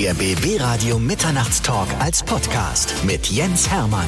[0.00, 4.06] Der BB Radio Mitternachtstalk als Podcast mit Jens Hermann.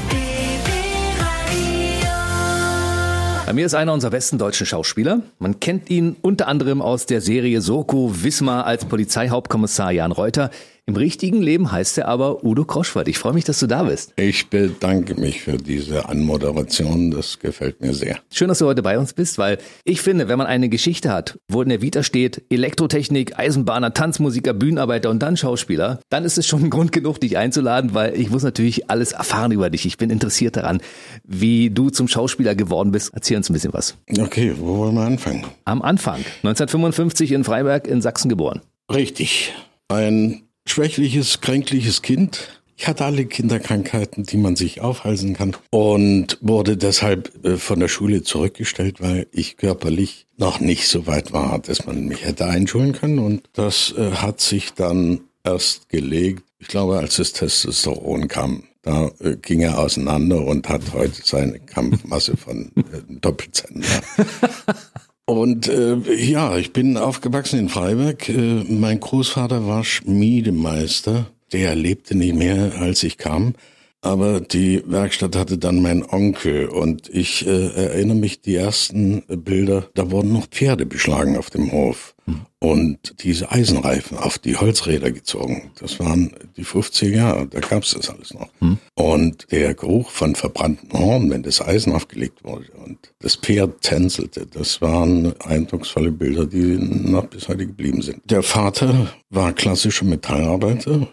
[3.45, 5.21] Bei mir ist einer unserer besten deutschen Schauspieler.
[5.39, 10.51] Man kennt ihn unter anderem aus der Serie Soko Wismar als Polizeihauptkommissar Jan Reuter.
[10.85, 13.07] Im richtigen Leben heißt er aber Udo Kroschwald.
[13.07, 14.15] Ich freue mich, dass du da bist.
[14.17, 17.13] Ich bedanke mich für diese Anmoderation.
[17.13, 18.19] Das gefällt mir sehr.
[18.33, 21.39] Schön, dass du heute bei uns bist, weil ich finde, wenn man eine Geschichte hat,
[21.47, 26.49] wo in der Vita steht Elektrotechnik, Eisenbahner, Tanzmusiker, Bühnenarbeiter und dann Schauspieler, dann ist es
[26.49, 29.87] schon ein Grund genug, dich einzuladen, weil ich muss natürlich alles erfahren über dich.
[29.87, 30.81] Ich bin interessiert daran,
[31.23, 33.13] wie du zum Schauspieler geworden bist.
[33.15, 33.97] Erzähl uns ein bisschen was.
[34.19, 35.45] Okay, wo wollen wir anfangen?
[35.65, 38.63] Am Anfang, 1955 in Freiberg in Sachsen geboren.
[38.91, 39.53] Richtig.
[39.87, 42.63] Ein schwächliches, kränkliches Kind.
[42.77, 47.89] Ich hatte alle Kinderkrankheiten, die man sich aufhalsen kann und wurde deshalb äh, von der
[47.89, 52.93] Schule zurückgestellt, weil ich körperlich noch nicht so weit war, dass man mich hätte einschulen
[52.93, 53.19] können.
[53.19, 58.65] Und das äh, hat sich dann erst gelegt, ich glaube, als das Testosteron kam.
[58.83, 62.73] Da äh, ging er auseinander und hat heute seine Kampfmasse von
[63.09, 63.87] Doppelzentner.
[65.33, 68.29] Und äh, ja, ich bin aufgewachsen in Freiberg.
[68.29, 71.27] Äh, mein Großvater war Schmiedemeister.
[71.53, 73.55] Der lebte nicht mehr, als ich kam.
[74.01, 79.89] Aber die Werkstatt hatte dann mein Onkel und ich äh, erinnere mich, die ersten Bilder,
[79.95, 82.17] da wurden noch Pferde beschlagen auf dem Hof
[82.59, 85.73] und diese Eisenreifen auf die Holzräder gezogen.
[85.81, 88.49] Das waren die 50er Jahre, da gab es das alles noch.
[88.61, 88.79] Hm.
[88.95, 94.47] Und der Geruch von verbrannten Horn, wenn das Eisen aufgelegt wurde und das Pferd tänzelte,
[94.47, 98.21] das waren eindrucksvolle Bilder, die noch bis heute geblieben sind.
[98.31, 101.09] Der Vater war klassischer Metallarbeiter,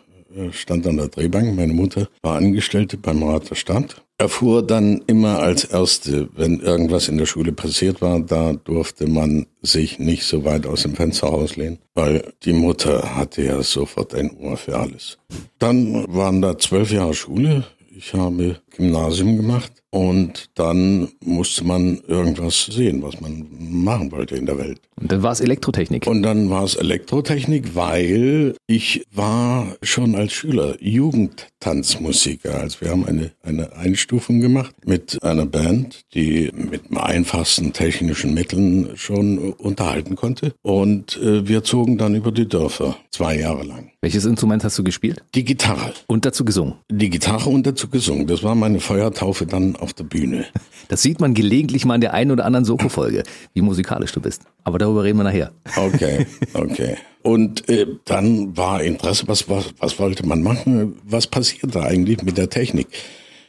[0.51, 1.55] stand an der Drehbank.
[1.55, 4.03] Meine Mutter war Angestellte beim Rat der Stadt.
[4.19, 9.45] Erfuhr dann immer als Erste, wenn irgendwas in der Schule passiert war, da durfte man
[9.61, 14.31] sich nicht so weit aus dem Fenster auslehnen, weil die Mutter hatte ja sofort ein
[14.37, 15.19] Ohr für alles.
[15.57, 17.63] Dann waren da zwölf Jahre Schule.
[17.95, 24.45] Ich habe Gymnasium gemacht und dann musste man irgendwas sehen, was man machen wollte in
[24.45, 24.79] der Welt.
[24.99, 26.05] Und dann war es Elektrotechnik.
[26.05, 32.59] Und dann war es Elektrotechnik, weil ich war schon als Schüler Jugendtanzmusiker.
[32.59, 38.91] Also wir haben eine, eine Einstufung gemacht mit einer Band, die mit einfachsten technischen Mitteln
[38.95, 40.53] schon unterhalten konnte.
[40.61, 43.91] Und äh, wir zogen dann über die Dörfer zwei Jahre lang.
[44.01, 45.23] Welches Instrument hast du gespielt?
[45.35, 45.93] Die Gitarre.
[46.07, 46.75] Und dazu gesungen?
[46.89, 48.27] Die Gitarre und dazu gesungen.
[48.27, 50.45] Das war meine Feuertaufe dann auf der Bühne.
[50.87, 53.21] Das sieht man gelegentlich mal in der einen oder anderen Soko-Folge,
[53.53, 54.41] wie musikalisch du bist.
[54.63, 55.51] Aber darüber reden wir nachher.
[55.75, 56.97] Okay, okay.
[57.21, 60.95] Und äh, dann war Interesse, was, was, was wollte man machen?
[61.03, 62.87] Was passiert da eigentlich mit der Technik?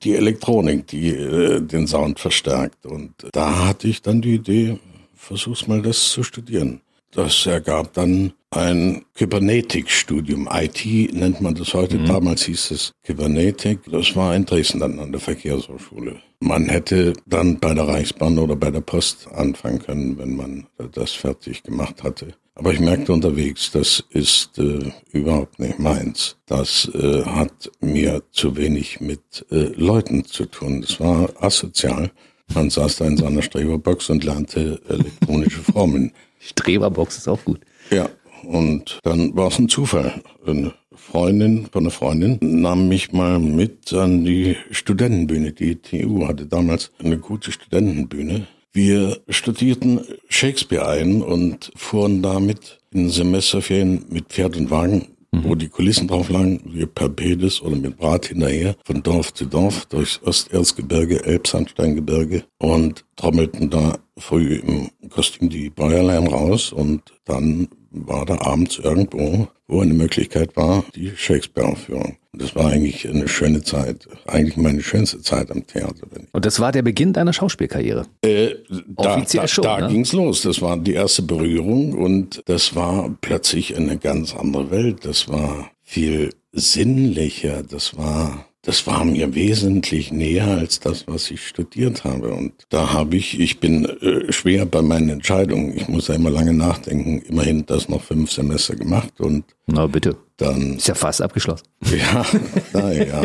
[0.02, 2.84] Die Elektronik, die äh, den Sound verstärkt.
[2.84, 4.78] Und da hatte ich dann die Idee,
[5.14, 6.82] versuch's mal das zu studieren.
[7.12, 10.48] Das ergab dann ein Kybernetikstudium.
[10.52, 11.98] IT nennt man das heute.
[11.98, 12.06] Mhm.
[12.06, 13.80] Damals hieß es Kybernetik.
[13.90, 16.16] Das war in Dresden dann an der Verkehrshochschule.
[16.40, 21.12] Man hätte dann bei der Reichsbahn oder bei der Post anfangen können, wenn man das
[21.12, 22.34] fertig gemacht hatte.
[22.54, 26.36] Aber ich merkte unterwegs, das ist äh, überhaupt nicht meins.
[26.46, 30.82] Das äh, hat mir zu wenig mit äh, Leuten zu tun.
[30.82, 32.10] Das war asozial.
[32.54, 36.12] Man saß da in seiner Streberbox und lernte elektronische Formeln.
[36.40, 37.60] Streberbox ist auch gut.
[37.90, 38.08] Ja,
[38.42, 40.22] und dann war es ein Zufall.
[40.44, 45.52] Eine Freundin von einer Freundin nahm mich mal mit an die Studentenbühne.
[45.52, 48.46] Die TU hatte damals eine gute Studentenbühne.
[48.72, 55.44] Wir studierten Shakespeare ein und fuhren damit in Semesterferien mit Pferd und Wagen mhm.
[55.44, 59.46] wo die Kulissen drauf lagen, wir per Pedis oder mit Brat hinterher, von Dorf zu
[59.46, 67.68] Dorf, durchs Osterzgebirge, Elbsandsteingebirge und trommelten da früh im Kostüm die Bäuerlein raus und dann
[67.90, 72.16] war da abends irgendwo, wo eine Möglichkeit war, die Shakespeare-Aufführung.
[72.32, 76.06] Das war eigentlich eine schöne Zeit, eigentlich meine schönste Zeit am Theater.
[76.32, 78.06] Und das war der Beginn deiner Schauspielkarriere?
[78.24, 78.54] Äh,
[78.96, 79.88] Offiziell da, schon, da ne?
[79.88, 80.42] ging's los.
[80.42, 85.04] Das war die erste Berührung und das war plötzlich eine ganz andere Welt.
[85.04, 87.64] Das war viel sinnlicher.
[87.64, 92.32] Das war das war mir wesentlich näher als das, was ich studiert habe.
[92.32, 95.74] Und da habe ich, ich bin äh, schwer bei meinen Entscheidungen.
[95.76, 97.20] Ich muss ja immer lange nachdenken.
[97.22, 99.44] Immerhin das noch fünf Semester gemacht und.
[99.66, 100.16] Na bitte.
[100.36, 100.76] Dann.
[100.76, 101.66] Ist ja fast abgeschlossen.
[101.90, 102.24] Ja,
[102.72, 103.22] naja.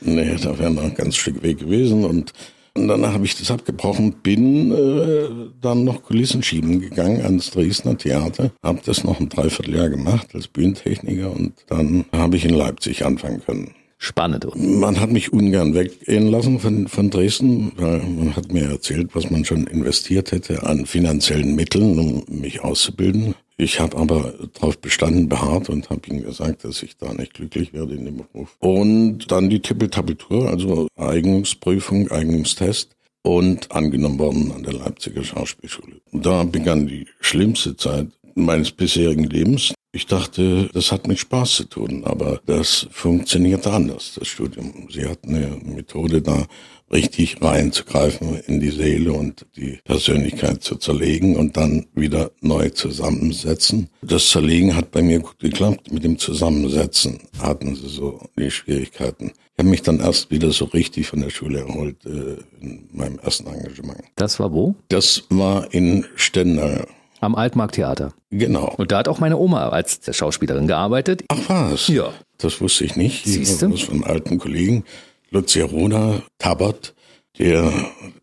[0.00, 2.32] nee, da wäre noch ein ganz Stück Weg gewesen und
[2.74, 5.28] und dann habe ich das abgebrochen, bin äh,
[5.60, 10.48] dann noch Kulissen schieben gegangen ans Dresdner Theater, habe das noch ein Dreivierteljahr gemacht als
[10.48, 14.46] Bühnentechniker und dann habe ich in Leipzig anfangen können spannend.
[14.56, 19.30] Man hat mich ungern weggehen lassen von, von Dresden, weil man hat mir erzählt, was
[19.30, 23.34] man schon investiert hätte an finanziellen Mitteln, um mich auszubilden.
[23.56, 27.72] Ich habe aber darauf bestanden, beharrt und habe ihm gesagt, dass ich da nicht glücklich
[27.72, 28.56] werde in dem Beruf.
[28.58, 36.00] Und dann die Tippeltabitur, also Eignungsprüfung, Eignungstest und angenommen worden an der Leipziger Schauspielschule.
[36.12, 39.74] Da begann die schlimmste Zeit meines bisherigen Lebens.
[39.94, 44.88] Ich dachte, das hat mit Spaß zu tun, aber das funktionierte anders, das Studium.
[44.90, 46.46] Sie hatten eine Methode da,
[46.92, 53.88] richtig reinzugreifen in die Seele und die Persönlichkeit zu zerlegen und dann wieder neu zusammensetzen.
[54.02, 55.90] Das Zerlegen hat bei mir gut geklappt.
[55.90, 59.32] Mit dem Zusammensetzen hatten sie so die Schwierigkeiten.
[59.54, 63.18] Ich habe mich dann erst wieder so richtig von der Schule erholt äh, in meinem
[63.18, 64.02] ersten Engagement.
[64.16, 64.74] Das war wo?
[64.88, 66.86] Das war in Stendal.
[67.22, 68.12] Am Altmarkttheater.
[68.30, 68.74] Genau.
[68.76, 71.22] Und da hat auch meine Oma als Schauspielerin gearbeitet.
[71.28, 71.86] Ach was?
[71.86, 72.12] Ja.
[72.38, 73.24] Das wusste ich nicht.
[73.24, 73.76] Siehst du?
[73.76, 74.82] Von alten Kollegen.
[75.30, 76.94] Lucia Rona Tabert,
[77.38, 77.72] der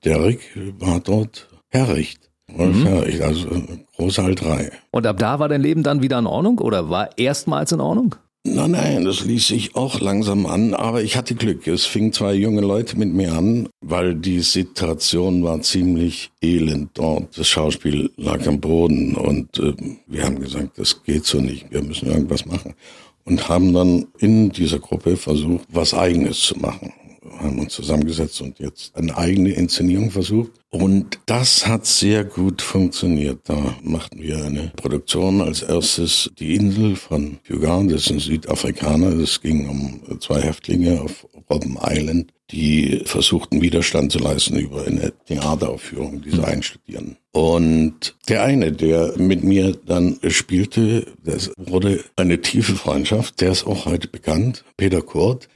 [0.03, 0.41] Derek
[0.77, 2.29] war dort Herricht.
[2.47, 2.85] Mhm.
[2.85, 3.47] Herricht, also
[3.95, 4.71] große Halterei.
[4.91, 8.15] Und ab da war dein Leben dann wieder in Ordnung oder war erstmals in Ordnung?
[8.45, 11.67] Nein, nein, das ließ sich auch langsam an, aber ich hatte Glück.
[11.67, 17.37] Es fingen zwei junge Leute mit mir an, weil die Situation war ziemlich elend dort.
[17.37, 19.73] Das Schauspiel lag am Boden und äh,
[20.07, 22.75] wir haben gesagt, das geht so nicht, wir müssen irgendwas machen.
[23.25, 26.93] Und haben dann in dieser Gruppe versucht, was Eigenes zu machen.
[27.37, 30.51] Haben uns zusammengesetzt und jetzt eine eigene Inszenierung versucht.
[30.69, 33.39] Und das hat sehr gut funktioniert.
[33.45, 39.09] Da machten wir eine Produktion als erstes Die Insel von Hugard, das ist ein Südafrikaner.
[39.13, 45.13] Es ging um zwei Häftlinge auf Robben Island, die versuchten Widerstand zu leisten über eine
[45.25, 47.17] Theateraufführung, die sie einstudieren.
[47.31, 53.67] Und der eine, der mit mir dann spielte, das wurde eine tiefe Freundschaft, der ist
[53.67, 55.47] auch heute bekannt, Peter Kurt.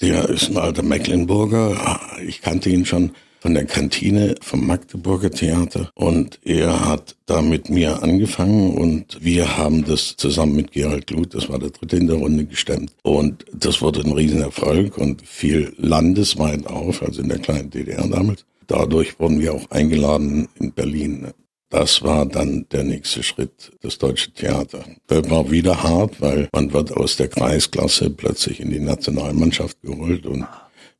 [0.00, 2.00] Der ist ein alter Mecklenburger.
[2.26, 7.70] Ich kannte ihn schon von der Kantine vom Magdeburger Theater und er hat da mit
[7.70, 12.06] mir angefangen und wir haben das zusammen mit Gerald Gluth, das war der dritte in
[12.06, 17.38] der Runde, gestemmt und das wurde ein Riesenerfolg und fiel landesweit auf, also in der
[17.38, 18.44] kleinen DDR damals.
[18.70, 21.32] Dadurch wurden wir auch eingeladen in Berlin.
[21.70, 24.84] Das war dann der nächste Schritt, das deutsche Theater.
[25.08, 30.24] Das war wieder hart, weil man wird aus der Kreisklasse plötzlich in die Nationalmannschaft geholt
[30.24, 30.46] und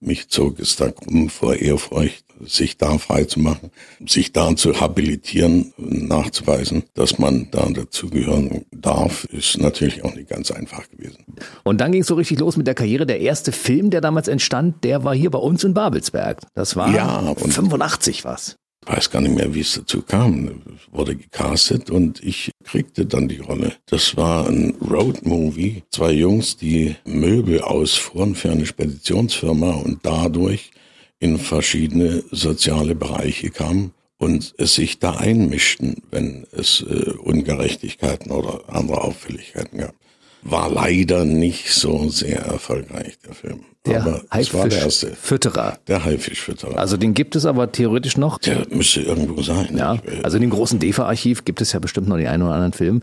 [0.00, 3.70] mich zog es da krumm vor Ehrfurcht, sich da frei zu machen,
[4.06, 10.50] sich da zu habilitieren, nachzuweisen, dass man da dazugehören darf, ist natürlich auch nicht ganz
[10.50, 11.24] einfach gewesen.
[11.64, 13.04] Und dann ging es so richtig los mit der Karriere.
[13.04, 16.40] Der erste Film, der damals entstand, der war hier bei uns in Babelsberg.
[16.54, 18.56] Das war Ja, und- 85 was.
[18.86, 20.62] Ich weiß gar nicht mehr, wie es dazu kam.
[20.90, 23.74] Wurde gecastet und ich kriegte dann die Rolle.
[23.86, 25.82] Das war ein Road-Movie.
[25.90, 30.70] Zwei Jungs, die Möbel ausfuhren für eine Speditionsfirma und dadurch
[31.18, 38.62] in verschiedene soziale Bereiche kamen und es sich da einmischten, wenn es äh, Ungerechtigkeiten oder
[38.68, 39.94] andere Auffälligkeiten gab.
[40.42, 43.60] War leider nicht so sehr erfolgreich, der Film.
[43.86, 45.08] Der Aber es war der erste.
[45.08, 45.78] Haifischfütterer.
[45.86, 46.78] Der Haifischfütterer.
[46.78, 48.38] Also den gibt es aber theoretisch noch.
[48.38, 49.76] der müsste irgendwo sein.
[49.76, 52.72] Ja, also in dem großen DEFA-Archiv gibt es ja bestimmt noch den einen oder anderen
[52.72, 53.02] Film.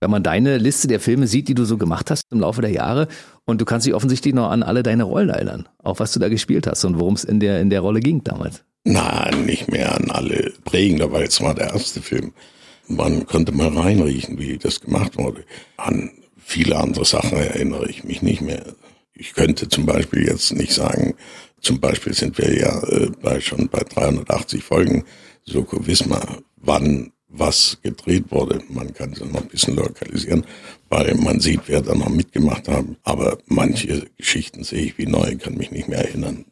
[0.00, 2.70] Wenn man deine Liste der Filme sieht, die du so gemacht hast im Laufe der
[2.70, 3.08] Jahre,
[3.46, 6.28] und du kannst dich offensichtlich noch an alle deine Rollen erinnern, auch was du da
[6.28, 8.62] gespielt hast und worum es in der, in der Rolle ging damals.
[8.84, 12.32] Nein, nicht mehr an alle prägender, weil es war der erste Film.
[12.86, 15.44] Man konnte mal reinriechen, wie das gemacht wurde.
[15.78, 16.10] An
[16.44, 18.74] viele andere Sachen erinnere ich mich nicht mehr.
[19.14, 21.14] Ich könnte zum Beispiel jetzt nicht sagen,
[21.60, 25.04] zum Beispiel sind wir ja äh, bei, schon bei 380 Folgen
[25.44, 28.60] Soko Wismar, wann was gedreht wurde.
[28.68, 30.44] Man kann es noch ein bisschen lokalisieren,
[30.88, 32.96] weil man sieht, wer da noch mitgemacht haben.
[33.02, 36.44] Aber manche Geschichten sehe ich wie neu, kann mich nicht mehr erinnern.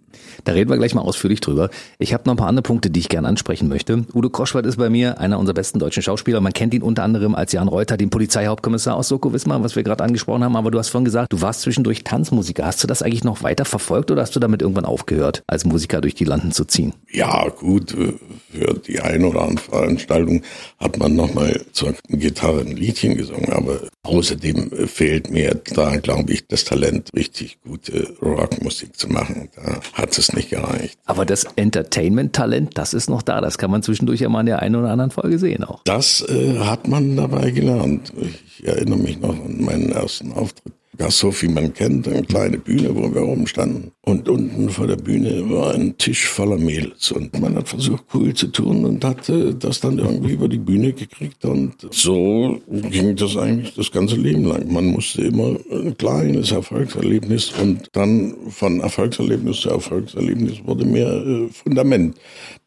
[0.45, 1.71] Da reden wir gleich mal ausführlich drüber.
[1.99, 4.05] Ich habe noch ein paar andere Punkte, die ich gerne ansprechen möchte.
[4.15, 6.41] Udo Kroschwart ist bei mir einer unserer besten deutschen Schauspieler.
[6.41, 9.83] Man kennt ihn unter anderem als Jan Reuter, den Polizeihauptkommissar aus Soko Wismar, was wir
[9.83, 10.57] gerade angesprochen haben.
[10.57, 12.65] Aber du hast vorhin gesagt, du warst zwischendurch Tanzmusiker.
[12.67, 16.01] Hast du das eigentlich noch weiter verfolgt oder hast du damit irgendwann aufgehört, als Musiker
[16.01, 16.93] durch die Landen zu ziehen?
[17.11, 20.43] Ja, gut, für die eine oder andere Veranstaltung
[20.79, 26.47] hat man nochmal zur Gitarre ein Liedchen gesungen, aber außerdem fehlt mir da, glaube ich,
[26.47, 29.49] das Talent, richtig gute Rockmusik zu machen.
[29.55, 30.99] Da hat es nicht gereicht.
[31.07, 33.41] Aber das Entertainment-Talent, das ist noch da.
[33.41, 35.83] Das kann man zwischendurch ja mal in der einen oder anderen Folge sehen auch.
[35.85, 38.13] Das äh, hat man dabei gelernt.
[38.47, 40.75] Ich erinnere mich noch an meinen ersten Auftritt.
[40.99, 43.93] Das so wie man kennt, eine kleine Bühne, wo wir oben standen.
[44.03, 47.13] Und unten vor der Bühne war ein Tisch voller Mädels.
[47.13, 50.93] Und man hat versucht, cool zu tun und hat das dann irgendwie über die Bühne
[50.93, 51.45] gekriegt.
[51.47, 54.71] Und so ging das eigentlich das ganze Leben lang.
[54.71, 61.49] Man musste immer ein kleines Erfolgserlebnis und dann von Erfolgserlebnis zu Erfolgserlebnis wurde mehr äh,
[61.49, 62.17] Fundament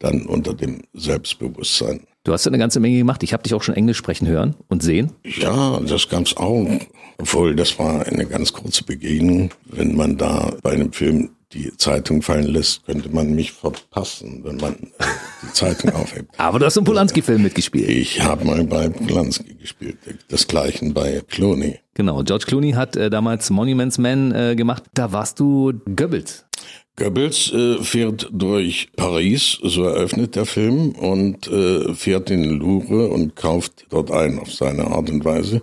[0.00, 2.00] dann unter dem Selbstbewusstsein.
[2.24, 3.22] Du hast ja eine ganze Menge gemacht.
[3.22, 5.12] Ich habe dich auch schon Englisch sprechen hören und sehen.
[5.22, 6.66] Ja, das gab's auch.
[7.18, 9.50] Obwohl, das war eine ganz kurze Begegnung.
[9.64, 14.56] Wenn man da bei einem Film die Zeitung fallen lässt, könnte man mich verpassen, wenn
[14.56, 15.04] man äh,
[15.42, 16.28] die Zeitung aufhebt.
[16.38, 17.88] Aber du hast im Polanski-Film mitgespielt.
[17.88, 19.98] Ich habe mal bei Polanski gespielt,
[20.30, 21.78] desgleichen bei Clooney.
[21.94, 24.84] Genau, George Clooney hat äh, damals Monuments Man äh, gemacht.
[24.94, 26.44] Da warst du Goebbels.
[26.96, 33.36] Goebbels äh, fährt durch Paris, so eröffnet der Film, und äh, fährt in Louvre und
[33.36, 35.62] kauft dort ein auf seine Art und Weise.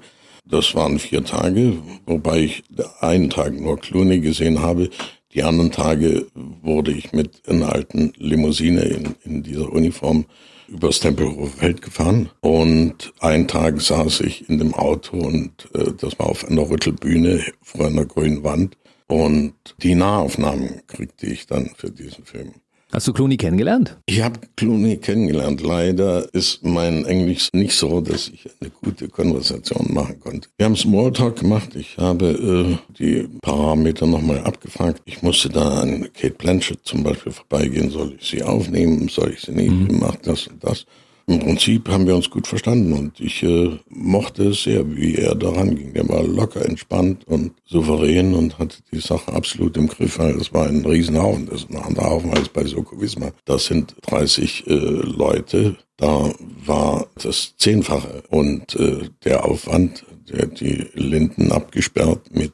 [0.53, 2.63] Das waren vier Tage, wobei ich
[2.99, 4.91] einen Tag nur Clooney gesehen habe.
[5.33, 10.25] Die anderen Tage wurde ich mit einer alten Limousine in, in dieser Uniform
[10.67, 16.19] übers Tempelhofer Feld gefahren und einen Tag saß ich in dem Auto und äh, das
[16.19, 21.89] war auf einer Rüttelbühne vor einer grünen Wand und die Nahaufnahmen kriegte ich dann für
[21.89, 22.53] diesen Film.
[22.93, 23.97] Hast du Clooney kennengelernt?
[24.05, 25.63] Ich habe Clooney kennengelernt.
[25.63, 30.47] Leider ist mein Englisch nicht so, dass ich eine gute Konversation machen konnte.
[30.59, 31.69] Wir haben Smalltalk gemacht.
[31.75, 35.01] Ich habe äh, die Parameter nochmal abgefragt.
[35.05, 37.89] Ich musste da an Kate Blanchett zum Beispiel vorbeigehen.
[37.89, 39.09] Soll ich sie aufnehmen?
[39.09, 39.71] Soll ich sie nicht?
[39.71, 39.97] Mhm.
[39.97, 40.85] Macht das und das.
[41.25, 45.35] Im Prinzip haben wir uns gut verstanden und ich äh, mochte es sehr, wie er
[45.35, 45.95] daran ging.
[45.95, 50.17] Er war locker entspannt und souverän und hatte die Sache absolut im Griff.
[50.17, 51.45] Das war ein Riesenhaufen.
[51.45, 53.31] Das ist ein anderer Haufen als bei Soko Wismar.
[53.45, 55.77] Das sind 30 äh, Leute.
[55.95, 56.33] Da
[56.65, 62.51] war das Zehnfache und äh, der Aufwand, der die Linden abgesperrt mit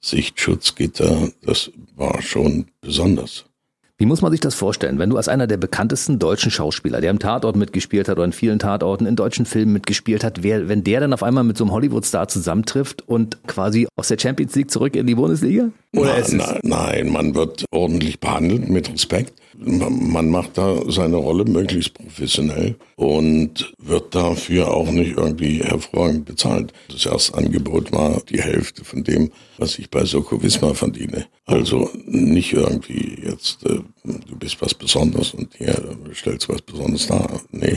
[0.00, 3.46] Sichtschutzgitter, das war schon besonders.
[4.02, 7.12] Wie muss man sich das vorstellen, wenn du als einer der bekanntesten deutschen Schauspieler, der
[7.12, 10.82] im Tatort mitgespielt hat oder in vielen Tatorten in deutschen Filmen mitgespielt hat, wer, wenn
[10.82, 14.72] der dann auf einmal mit so einem Hollywood-Star zusammentrifft und quasi aus der Champions League
[14.72, 15.68] zurück in die Bundesliga?
[15.94, 19.34] Oder nein, nein, nein, man wird ordentlich behandelt mit Respekt.
[19.58, 26.72] Man macht da seine Rolle möglichst professionell und wird dafür auch nicht irgendwie hervorragend bezahlt.
[26.90, 31.26] Das erste Angebot war die Hälfte von dem, was ich bei Soko Wismar verdiene.
[31.44, 35.76] Also nicht irgendwie jetzt, äh, du bist was Besonderes und hier
[36.14, 37.40] stellst was Besonderes dar.
[37.50, 37.76] Nee.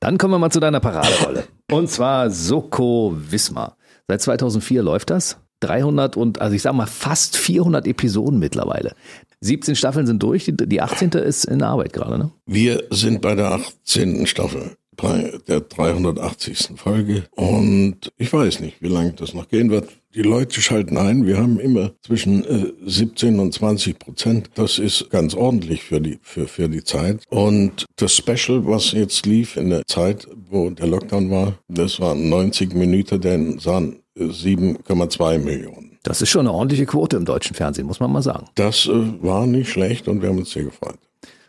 [0.00, 1.44] Dann kommen wir mal zu deiner Paraderolle.
[1.70, 3.76] Und zwar Soko Wismar.
[4.08, 5.38] Seit 2004 läuft das.
[5.60, 8.94] 300 und, also ich sag mal, fast 400 Episoden mittlerweile.
[9.40, 11.10] 17 Staffeln sind durch, die 18.
[11.10, 12.30] ist in Arbeit gerade, ne?
[12.46, 14.26] Wir sind bei der 18.
[14.26, 16.70] Staffel, bei der 380.
[16.76, 19.88] Folge und ich weiß nicht, wie lange das noch gehen wird.
[20.14, 21.26] Die Leute schalten ein.
[21.26, 24.50] Wir haben immer zwischen äh, 17 und 20 Prozent.
[24.54, 27.22] Das ist ganz ordentlich für die, für, für die Zeit.
[27.28, 32.30] Und das Special, was jetzt lief in der Zeit, wo der Lockdown war, das waren
[32.30, 35.98] 90 Minuten, denn sahen 7,2 Millionen.
[36.02, 38.46] Das ist schon eine ordentliche Quote im deutschen Fernsehen, muss man mal sagen.
[38.54, 40.96] Das äh, war nicht schlecht und wir haben uns sehr gefreut.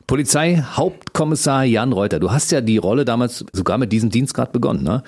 [0.07, 4.83] Polizei Hauptkommissar Jan Reuter, du hast ja die Rolle damals sogar mit diesem Dienstgrad begonnen,
[4.83, 5.03] ne?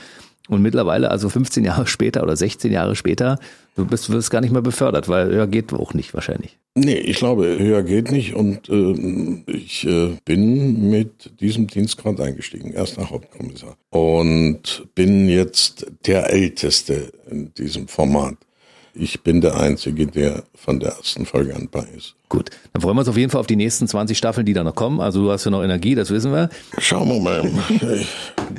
[0.50, 3.40] Und mittlerweile, also 15 Jahre später oder 16 Jahre später,
[3.76, 6.58] du bist, wirst gar nicht mehr befördert, weil höher geht auch nicht wahrscheinlich.
[6.74, 12.72] Nee, ich glaube, höher geht nicht und äh, ich äh, bin mit diesem Dienstgrad eingestiegen,
[12.72, 13.76] erster Hauptkommissar.
[13.92, 18.36] Und bin jetzt der Älteste in diesem Format.
[18.96, 22.16] Ich bin der Einzige, der von der ersten Folge an bei ist.
[22.28, 24.64] Gut, dann freuen wir uns auf jeden Fall auf die nächsten 20 Staffeln, die da
[24.64, 25.00] noch kommen.
[25.00, 26.50] Also du hast ja noch Energie, das wissen wir.
[26.80, 27.52] Schauen wir mal.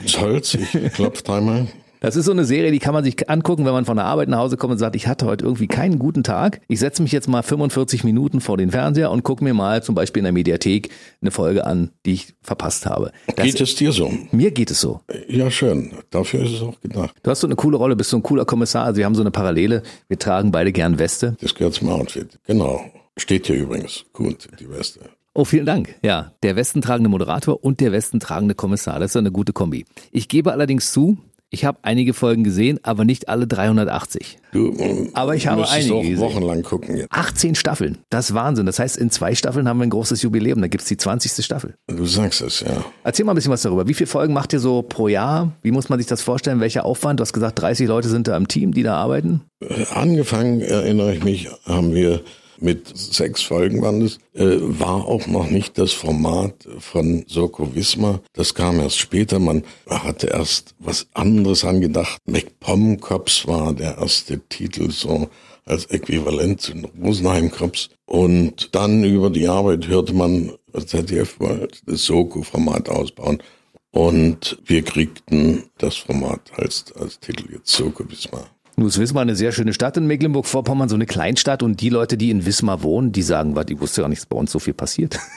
[0.04, 1.66] Ich, Holz, ich klopfe dreimal.
[2.00, 4.28] Das ist so eine Serie, die kann man sich angucken, wenn man von der Arbeit
[4.30, 6.62] nach Hause kommt und sagt, ich hatte heute irgendwie keinen guten Tag.
[6.66, 9.95] Ich setze mich jetzt mal 45 Minuten vor den Fernseher und gucke mir mal zum
[9.95, 10.88] Beispiel in der Mediathek
[11.21, 13.12] eine Folge an, die ich verpasst habe.
[13.37, 14.11] Das, geht es dir so?
[14.33, 15.00] Mir geht es so.
[15.28, 15.92] Ja, schön.
[16.11, 17.14] Dafür ist es auch gedacht.
[17.23, 18.87] Du hast so eine coole Rolle, bist so ein cooler Kommissar.
[18.87, 19.83] Also wir haben so eine Parallele.
[20.09, 21.37] Wir tragen beide gern Weste.
[21.42, 22.38] Das gehört zum Outfit.
[22.47, 22.83] Genau.
[23.19, 24.07] Steht hier übrigens.
[24.14, 25.00] Gut, die Weste.
[25.33, 25.95] Oh, vielen Dank.
[26.02, 28.99] Ja, der westentragende Moderator und der westentragende Kommissar.
[28.99, 29.85] Das ist eine gute Kombi.
[30.11, 31.19] Ich gebe allerdings zu,
[31.50, 34.38] ich habe einige Folgen gesehen, aber nicht alle 380.
[34.52, 34.75] Du,
[35.14, 36.19] aber ich habe einige auch gesehen.
[36.19, 36.97] wochenlang gucken.
[36.97, 37.12] Jetzt.
[37.12, 38.66] 18 Staffeln, das ist Wahnsinn.
[38.66, 40.61] Das heißt, in zwei Staffeln haben wir ein großes Jubiläum.
[40.61, 41.45] Da gibt's die 20.
[41.45, 41.75] Staffel.
[41.88, 42.85] Du sagst es, ja.
[43.02, 43.88] Erzähl mal ein bisschen was darüber.
[43.88, 45.52] Wie viele Folgen macht ihr so pro Jahr?
[45.62, 46.61] Wie muss man sich das vorstellen?
[46.61, 47.19] Welcher Aufwand?
[47.19, 49.40] Du hast gesagt, 30 Leute sind da im Team, die da arbeiten.
[49.95, 52.21] Angefangen, erinnere ich mich, haben wir
[52.61, 58.21] mit sechs Folgen waren es, äh, war auch noch nicht das Format von Soko Wismar.
[58.33, 59.38] Das kam erst später.
[59.38, 62.19] Man hatte erst was anderes angedacht.
[62.26, 65.29] McPom Cops war der erste Titel so
[65.64, 67.90] als Äquivalent zu Rosenheim Cops.
[68.07, 73.43] Und dann über die Arbeit hörte man, ZDF wollte das Soko-Format ausbauen.
[73.93, 78.49] Und wir kriegten das Format als, als Titel jetzt Soko Wismar.
[78.80, 82.16] Nun ist Wismar eine sehr schöne Stadt in Mecklenburg-Vorpommern, so eine Kleinstadt und die Leute,
[82.16, 84.58] die in Wismar wohnen, die sagen, was, ich wusste gar nicht, dass bei uns so
[84.58, 85.18] viel passiert.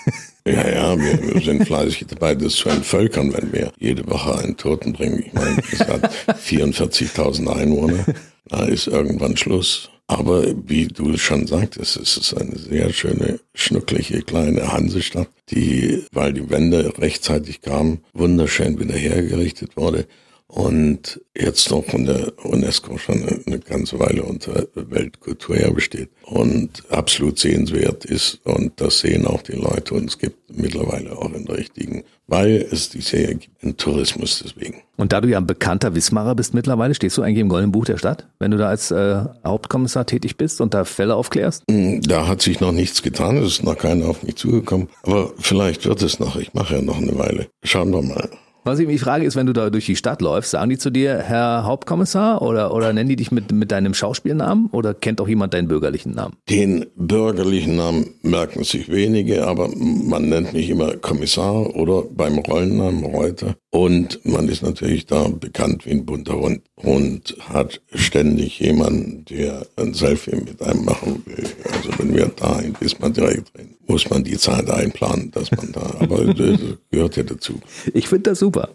[0.46, 4.58] Ja, ja, wir, wir sind fleißig dabei, das zu entvölkern, wenn wir jede Woche einen
[4.58, 5.24] Toten bringen.
[5.26, 6.12] Ich meine, es hat
[6.46, 8.04] 44.000 Einwohner,
[8.50, 9.90] da ist irgendwann Schluss.
[10.08, 16.34] Aber wie du schon sagtest, es ist eine sehr schöne, schnuckliche kleine Hansestadt, die, weil
[16.34, 20.08] die Wende rechtzeitig kam, wunderschön wieder hergerichtet wurde
[20.48, 27.40] und jetzt noch von der UNESCO schon eine ganze Weile unter Weltkulturerbe besteht und absolut
[27.40, 31.58] sehenswert ist und das sehen auch die Leute und es gibt mittlerweile auch in der
[31.58, 34.82] richtigen, weil es die Serie gibt, einen Tourismus deswegen.
[34.96, 37.86] Und da du ja ein bekannter Wismarer bist mittlerweile, stehst du eigentlich im Goldenen Buch
[37.86, 41.64] der Stadt, wenn du da als äh, Hauptkommissar tätig bist und da Fälle aufklärst?
[41.70, 45.34] Hm, da hat sich noch nichts getan, es ist noch keiner auf mich zugekommen, aber
[45.40, 47.48] vielleicht wird es noch, ich mache ja noch eine Weile.
[47.64, 48.30] Schauen wir mal.
[48.66, 50.90] Was ich mich frage, ist, wenn du da durch die Stadt läufst, sagen die zu
[50.90, 55.28] dir, Herr Hauptkommissar, oder, oder nennen die dich mit, mit deinem Schauspielnamen oder kennt auch
[55.28, 56.36] jemand deinen bürgerlichen Namen?
[56.50, 63.04] Den bürgerlichen Namen merken sich wenige, aber man nennt mich immer Kommissar oder beim Rollennamen
[63.04, 63.56] Reuter.
[63.70, 69.66] Und man ist natürlich da bekannt wie ein bunter Hund und hat ständig jemanden, der
[69.76, 71.50] ein Selfie mit einem machen will.
[71.74, 75.72] Also wenn wir da in Wismar direkt drehen, muss man die Zeit einplanen, dass man
[75.72, 76.60] da, aber das
[76.90, 77.60] gehört ja dazu.
[77.94, 78.70] Ich finde das super.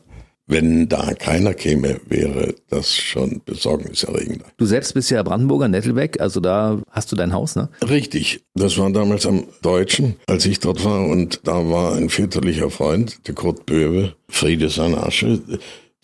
[0.46, 4.46] Wenn da keiner käme, wäre das schon besorgniserregender.
[4.56, 7.68] Du selbst bist ja Brandenburger, Nettelbeck, also da hast du dein Haus, ne?
[7.86, 8.44] Richtig.
[8.54, 11.04] Das war damals am Deutschen, als ich dort war.
[11.04, 15.40] Und da war ein väterlicher Freund, der Kurt Böwe, Friede seine Asche,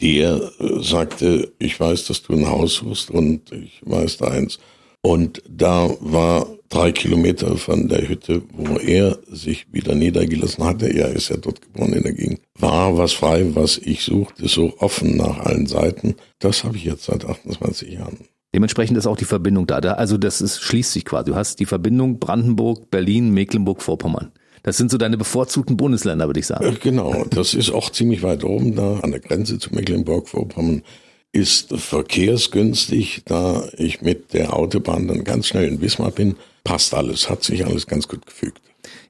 [0.02, 4.58] der sagte, ich weiß, dass du ein Haus suchst und ich weiß da eins.
[5.00, 11.10] Und da war drei Kilometer von der Hütte, wo er sich wieder niedergelassen hatte, er
[11.10, 15.16] ist ja dort geboren in der Gegend, war was frei, was ich suchte, so offen
[15.16, 16.16] nach allen Seiten.
[16.40, 18.18] Das habe ich jetzt seit 28 Jahren.
[18.54, 19.78] Dementsprechend ist auch die Verbindung da.
[19.78, 21.30] Also das ist, schließt sich quasi.
[21.30, 24.30] Du hast die Verbindung Brandenburg, Berlin, Mecklenburg, Vorpommern.
[24.62, 26.64] Das sind so deine bevorzugten Bundesländer, würde ich sagen.
[26.64, 30.82] Äh, genau, das ist auch ziemlich weit oben da an der Grenze zu Mecklenburg-Vorpommern
[31.34, 36.36] ist verkehrsgünstig, da ich mit der Autobahn dann ganz schnell in Wismar bin.
[36.62, 38.60] Passt alles, hat sich alles ganz gut gefügt.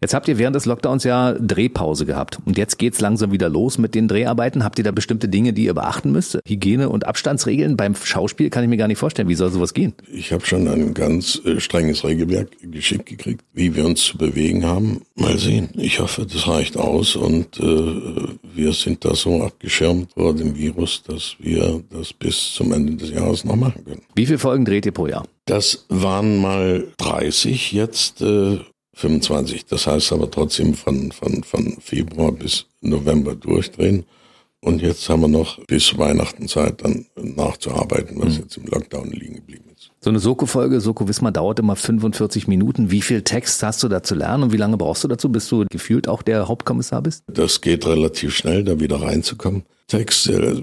[0.05, 2.39] Jetzt habt ihr während des Lockdowns ja Drehpause gehabt.
[2.45, 4.63] Und jetzt geht's langsam wieder los mit den Dreharbeiten.
[4.63, 6.39] Habt ihr da bestimmte Dinge, die ihr beachten müsst?
[6.47, 9.31] Hygiene- und Abstandsregeln beim Schauspiel kann ich mir gar nicht vorstellen.
[9.31, 9.95] Wie soll sowas gehen?
[10.13, 14.67] Ich habe schon ein ganz äh, strenges Regelwerk geschickt gekriegt, wie wir uns zu bewegen
[14.67, 15.01] haben.
[15.15, 15.71] Mal sehen.
[15.73, 21.03] Ich hoffe, das reicht aus und äh, wir sind da so abgeschirmt vor dem Virus,
[21.03, 24.03] dass wir das bis zum Ende des Jahres noch machen können.
[24.15, 25.25] Wie viele Folgen dreht ihr pro Jahr?
[25.47, 28.59] Das waren mal 30, jetzt äh,
[28.95, 29.67] 25.
[29.67, 34.05] Das heißt aber trotzdem von, von, von Februar bis November durchdrehen.
[34.61, 38.41] Und jetzt haben wir noch bis Weihnachten Zeit, dann nachzuarbeiten, was mhm.
[38.45, 39.91] jetzt im Lockdown liegen geblieben ist.
[40.01, 42.91] So eine Soko-Folge, Soko Wismar, dauert immer 45 Minuten.
[42.91, 45.49] Wie viel Text hast du da zu lernen und wie lange brauchst du dazu, bis
[45.49, 47.25] du gefühlt auch der Hauptkommissar bist?
[47.27, 49.65] Das geht relativ schnell, da wieder reinzukommen.
[49.87, 50.63] Text äh,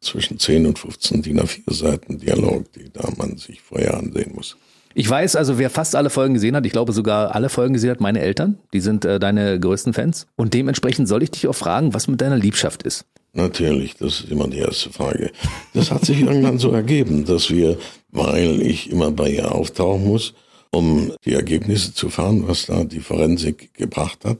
[0.00, 4.56] zwischen 10 und 15 DIN A4 Seiten Dialog, die da man sich vorher ansehen muss.
[4.94, 7.90] Ich weiß also, wer fast alle Folgen gesehen hat, ich glaube sogar alle Folgen gesehen
[7.90, 10.26] hat, meine Eltern, die sind äh, deine größten Fans.
[10.36, 13.04] Und dementsprechend soll ich dich auch fragen, was mit deiner Liebschaft ist.
[13.32, 15.30] Natürlich, das ist immer die erste Frage.
[15.72, 17.78] Das hat sich irgendwann so ergeben, dass wir,
[18.10, 20.34] weil ich immer bei ihr auftauchen muss,
[20.70, 24.38] um die Ergebnisse zu fahren, was da die Forensik gebracht hat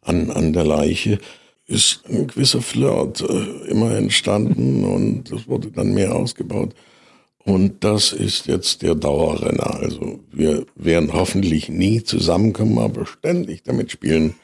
[0.00, 1.18] an, an der Leiche,
[1.66, 6.74] ist ein gewisser Flirt äh, immer entstanden und das wurde dann mehr ausgebaut.
[7.44, 9.80] Und das ist jetzt der Dauerrenner.
[9.80, 14.34] Also wir werden hoffentlich nie zusammenkommen, aber ständig damit spielen,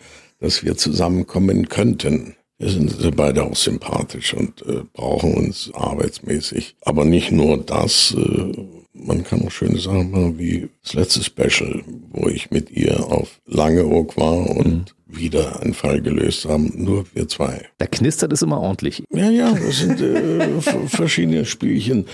[0.40, 2.34] dass wir zusammenkommen könnten.
[2.58, 6.74] Wir sind beide auch sympathisch und äh, brauchen uns arbeitsmäßig.
[6.82, 11.82] Aber nicht nur das, äh, man kann auch schöne Sachen machen wie das letzte Special,
[12.10, 15.16] wo ich mit ihr auf Langeoog war und mhm.
[15.16, 17.64] wieder einen Fall gelöst haben, nur wir zwei.
[17.78, 19.04] Da knistert es immer ordentlich.
[19.12, 22.06] Ja, ja, das sind äh, verschiedene Spielchen.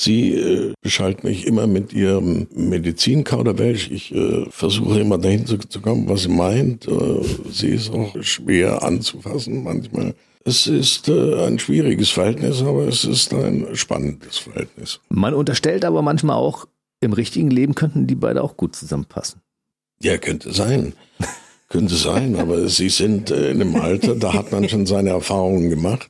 [0.00, 3.90] Sie äh, beschallt mich immer mit ihrem Medizinkauderwelsch.
[3.90, 6.86] Ich äh, versuche immer dahin zu, zu, kommen, was sie meint.
[6.86, 10.14] Äh, sie ist auch schwer anzufassen manchmal.
[10.44, 15.00] Es ist äh, ein schwieriges Verhältnis, aber es ist ein spannendes Verhältnis.
[15.08, 16.66] Man unterstellt aber manchmal auch,
[17.00, 19.40] im richtigen Leben könnten die beide auch gut zusammenpassen.
[20.00, 20.92] Ja, könnte sein.
[21.68, 25.70] könnte sein, aber sie sind äh, in einem Alter, da hat man schon seine Erfahrungen
[25.70, 26.08] gemacht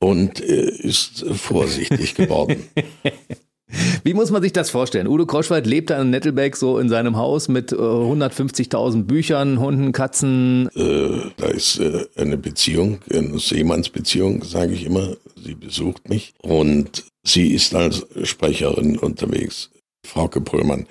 [0.00, 2.64] und äh, ist vorsichtig geworden.
[4.02, 5.06] Wie muss man sich das vorstellen?
[5.06, 9.92] Udo Kroschwald lebt da in Nettelbeck so in seinem Haus mit äh, 150.000 Büchern, Hunden,
[9.92, 10.68] Katzen.
[10.74, 15.16] Äh, da ist äh, eine Beziehung, eine Seemannsbeziehung, sage ich immer.
[15.36, 19.70] Sie besucht mich und sie ist als Sprecherin unterwegs.
[20.04, 20.86] Frauke Bröllmann.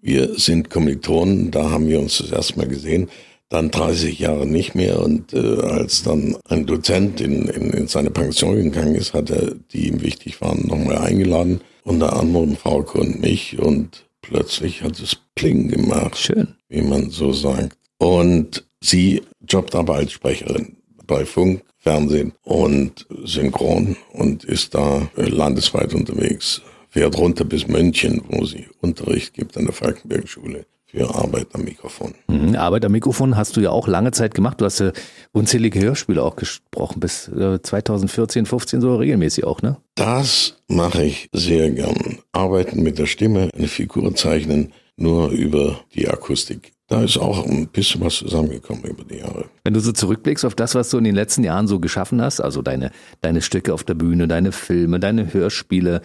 [0.00, 3.08] Wir sind Kommilitonen, da haben wir uns das erste Mal gesehen
[3.48, 5.00] dann 30 Jahre nicht mehr.
[5.00, 9.54] Und äh, als dann ein Dozent in, in, in seine Pension gegangen ist, hat er,
[9.72, 11.60] die ihm wichtig waren, nochmal eingeladen.
[11.84, 13.58] Unter anderem Frauke und mich.
[13.58, 16.16] Und plötzlich hat es Pling gemacht.
[16.16, 16.54] Schön.
[16.68, 17.76] Wie man so sagt.
[17.98, 20.76] Und sie jobbt aber als Sprecherin
[21.06, 26.62] bei Funk, Fernsehen und Synchron und ist da äh, landesweit unterwegs.
[26.88, 32.14] Fährt runter bis München, wo sie Unterricht gibt an der Falkenberg-Schule für Arbeit am Mikrofon.
[32.28, 34.60] Mhm, Arbeit am Mikrofon hast du ja auch lange Zeit gemacht.
[34.60, 34.92] Du hast ja
[35.32, 39.76] unzählige Hörspiele auch gesprochen, bis 2014, 15 so regelmäßig auch, ne?
[39.96, 42.18] Das mache ich sehr gern.
[42.32, 46.72] Arbeiten mit der Stimme, eine Figur zeichnen, nur über die Akustik.
[46.86, 49.46] Da ist auch ein bisschen was zusammengekommen über die Jahre.
[49.64, 52.40] Wenn du so zurückblickst auf das, was du in den letzten Jahren so geschaffen hast,
[52.40, 52.90] also deine,
[53.22, 56.02] deine Stücke auf der Bühne, deine Filme, deine Hörspiele,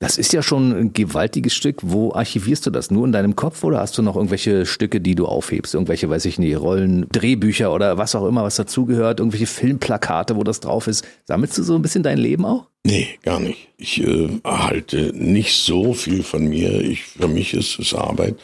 [0.00, 1.78] das ist ja schon ein gewaltiges Stück.
[1.82, 2.90] Wo archivierst du das?
[2.90, 5.74] Nur in deinem Kopf oder hast du noch irgendwelche Stücke, die du aufhebst?
[5.74, 9.18] Irgendwelche, weiß ich nicht, Rollen, Drehbücher oder was auch immer, was dazugehört?
[9.18, 11.04] Irgendwelche Filmplakate, wo das drauf ist?
[11.24, 12.66] Sammelst du so ein bisschen dein Leben auch?
[12.84, 13.68] Nee, gar nicht.
[13.76, 16.80] Ich äh, erhalte nicht so viel von mir.
[16.80, 18.36] Ich, für mich ist es Arbeit.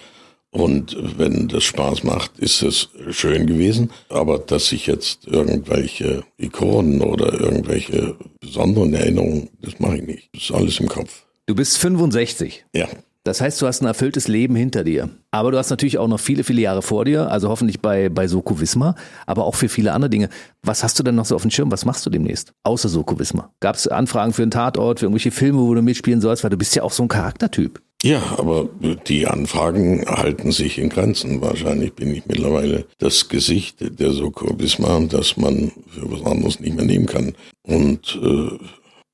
[0.51, 3.91] Und wenn das Spaß macht, ist es schön gewesen.
[4.09, 10.29] Aber dass ich jetzt irgendwelche Ikonen oder irgendwelche besonderen Erinnerungen, das mache ich nicht.
[10.33, 11.25] Das ist alles im Kopf.
[11.47, 12.65] Du bist 65.
[12.75, 12.89] Ja.
[13.23, 15.11] Das heißt, du hast ein erfülltes Leben hinter dir.
[15.31, 18.29] Aber du hast natürlich auch noch viele, viele Jahre vor dir, also hoffentlich bei, bei
[18.29, 20.29] Soko Wismar, aber auch für viele andere Dinge.
[20.63, 21.71] Was hast du denn noch so auf dem Schirm?
[21.71, 22.53] Was machst du demnächst?
[22.65, 23.53] Außer Soko Wismar?
[23.61, 26.45] Gab es Anfragen für einen Tatort, für irgendwelche Filme, wo du mitspielen sollst?
[26.45, 27.81] Weil du bist ja auch so ein Charaktertyp.
[28.03, 28.69] Ja, aber
[29.07, 31.41] die Anfragen halten sich in Grenzen.
[31.41, 36.77] Wahrscheinlich bin ich mittlerweile das Gesicht der Soko Wismar, das man für was anderes nicht
[36.77, 37.35] mehr nehmen kann.
[37.63, 38.59] Und äh,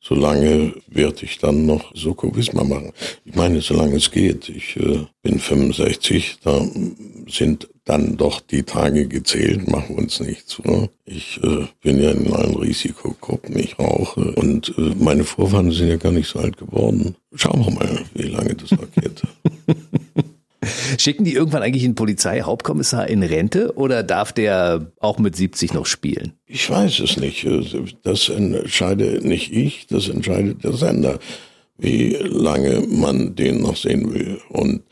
[0.00, 2.92] solange werde ich dann noch Soko Wismar machen.
[3.24, 4.48] Ich meine, solange es geht.
[4.48, 6.66] Ich äh, bin 65, da
[7.28, 10.88] sind dann doch die Tage gezählt, machen uns nichts vor.
[11.04, 15.96] Ich äh, bin ja in allen Risikogruppen, ich rauche und äh, meine Vorfahren sind ja
[15.96, 17.16] gar nicht so alt geworden.
[17.34, 19.22] Schauen wir mal, wie lange das noch geht.
[20.98, 25.86] Schicken die irgendwann eigentlich einen Polizeihauptkommissar in Rente oder darf der auch mit 70 noch
[25.86, 26.34] spielen?
[26.46, 27.46] Ich weiß es nicht.
[28.02, 31.18] Das entscheide nicht ich, das entscheidet der Sender,
[31.78, 34.38] wie lange man den noch sehen will.
[34.50, 34.82] Und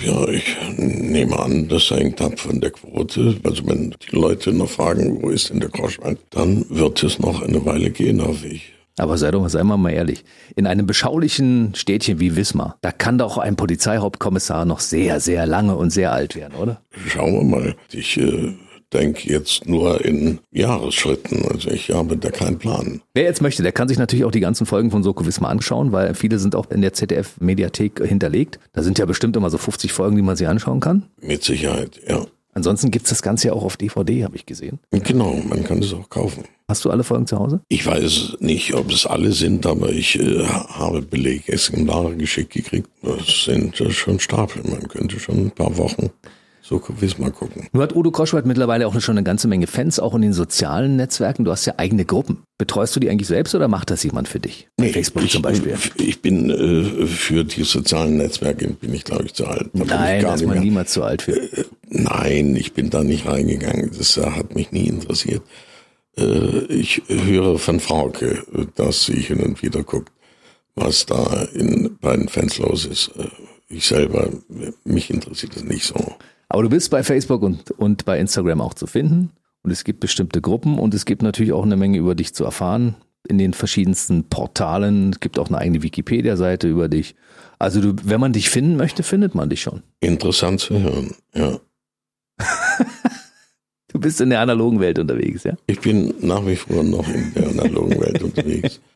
[0.00, 3.36] ja, ich nehme an, das hängt ab von der Quote.
[3.42, 7.42] Also wenn die Leute noch fragen, wo ist denn der Groschwald, dann wird es noch
[7.42, 8.72] eine Weile gehen, hoffe ich.
[8.98, 10.24] Aber sei doch, sei mal ehrlich.
[10.56, 15.76] In einem beschaulichen Städtchen wie Wismar, da kann doch ein Polizeihauptkommissar noch sehr, sehr lange
[15.76, 16.80] und sehr alt werden, oder?
[17.08, 17.76] Schauen wir mal.
[17.92, 18.54] Ich äh,
[18.92, 21.44] denke jetzt nur in Jahresschritten.
[21.50, 23.00] Also ich habe da keinen Plan.
[23.14, 25.92] Wer jetzt möchte, der kann sich natürlich auch die ganzen Folgen von Soko Wismar anschauen,
[25.92, 28.58] weil viele sind auch in der ZDF-Mediathek hinterlegt.
[28.72, 31.04] Da sind ja bestimmt immer so 50 Folgen, die man sich anschauen kann.
[31.20, 32.26] Mit Sicherheit, ja.
[32.58, 34.80] Ansonsten gibt's das Ganze ja auch auf DVD, habe ich gesehen.
[34.90, 36.42] Genau, man kann es auch kaufen.
[36.66, 37.60] Hast du alle Folgen zu Hause?
[37.68, 42.88] Ich weiß nicht, ob es alle sind, aber ich äh, habe Belegexemplare geschickt gekriegt.
[43.00, 44.64] Das sind äh, schon Stapel.
[44.68, 46.10] Man könnte schon ein paar Wochen
[46.68, 47.68] so gewiss mal gucken.
[47.72, 50.96] Nur hat Udo Koschwart mittlerweile auch schon eine ganze Menge Fans, auch in den sozialen
[50.96, 51.44] Netzwerken.
[51.44, 52.42] Du hast ja eigene Gruppen.
[52.58, 54.68] Betreust du die eigentlich selbst oder macht das jemand für dich?
[54.78, 55.76] Nee, Facebook ich, zum Beispiel.
[55.96, 59.70] Ich bin äh, für die sozialen Netzwerke bin ich glaube ich zu alt.
[59.72, 61.40] Da Nein, da ist man niemals zu alt für.
[61.90, 63.90] Äh, nein, ich bin da nicht reingegangen.
[63.96, 65.42] Das äh, hat mich nie interessiert.
[66.16, 68.42] Äh, ich höre von Frauke,
[68.76, 70.12] dass sie hin und wieder guckt,
[70.74, 73.12] was da in beiden Fans los ist.
[73.16, 73.28] Äh,
[73.68, 74.30] ich selber,
[74.84, 76.14] mich interessiert das nicht so.
[76.48, 79.30] Aber du bist bei Facebook und, und bei Instagram auch zu finden.
[79.62, 82.44] Und es gibt bestimmte Gruppen und es gibt natürlich auch eine Menge über dich zu
[82.44, 82.94] erfahren
[83.28, 85.10] in den verschiedensten Portalen.
[85.10, 87.14] Es gibt auch eine eigene Wikipedia-Seite über dich.
[87.58, 89.82] Also du, wenn man dich finden möchte, findet man dich schon.
[90.00, 91.58] Interessant zu hören, ja.
[93.98, 95.54] Du bist in der analogen Welt unterwegs, ja?
[95.66, 98.80] Ich bin nach wie vor noch in der analogen Welt unterwegs.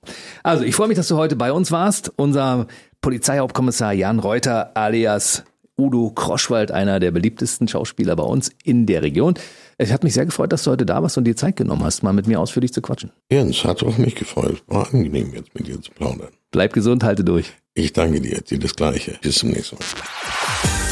[0.44, 2.10] Also ich freue mich, dass du heute bei uns warst.
[2.16, 2.66] Unser
[3.00, 5.44] Polizeihauptkommissar Jan Reuter alias
[5.78, 9.34] Udo Kroschwald, einer der beliebtesten Schauspieler bei uns in der Region.
[9.78, 12.02] Es hat mich sehr gefreut, dass du heute da warst und dir Zeit genommen hast,
[12.02, 13.12] mal mit mir ausführlich zu quatschen.
[13.30, 14.64] Jens, hat auch mich gefreut.
[14.66, 16.30] War angenehm, jetzt mit dir zu plaudern.
[16.50, 17.52] Bleib gesund, halte durch.
[17.74, 19.18] Ich danke dir, dir das Gleiche.
[19.22, 20.91] Bis zum nächsten Mal.